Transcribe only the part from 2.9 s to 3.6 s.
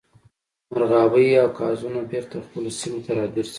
ته راګرځي